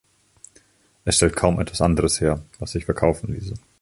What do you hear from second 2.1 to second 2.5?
her,